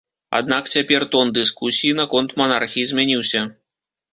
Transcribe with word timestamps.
Аднак 0.37 0.69
цяпер 0.75 1.01
тон 1.15 1.33
дыскусіі 1.39 1.93
наконт 2.01 2.35
манархіі 2.43 2.89
змяніўся. 2.93 3.45